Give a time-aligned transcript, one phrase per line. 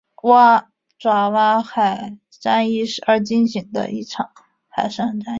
[0.97, 4.31] 爪哇海战役而进行的一场
[4.67, 5.25] 海上战役。